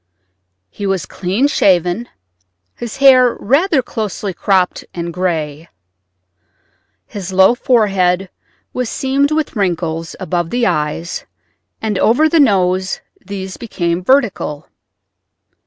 He 0.71 0.87
was 0.87 1.05
clean 1.05 1.45
shaven, 1.47 2.09
his 2.73 2.97
hair 2.97 3.35
rather 3.39 3.83
closely 3.83 4.33
cropped 4.33 4.83
and 4.95 5.13
gray. 5.13 5.69
His 7.05 7.31
low 7.31 7.53
forehead 7.53 8.31
was 8.73 8.89
seamed 8.89 9.29
with 9.29 9.55
wrinkles 9.55 10.15
above 10.19 10.49
the 10.49 10.65
eyes, 10.65 11.25
and 11.83 11.99
over 11.99 12.27
the 12.27 12.39
nose 12.39 13.01
these 13.23 13.57
became 13.57 14.03
vertical. 14.03 14.67